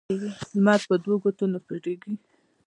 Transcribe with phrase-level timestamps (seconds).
[0.55, 2.13] لمر په دوو ګوتو نه پټیږي